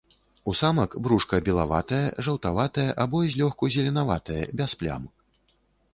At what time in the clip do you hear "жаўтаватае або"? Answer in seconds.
2.27-3.23